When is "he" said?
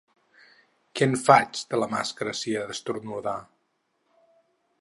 2.57-2.65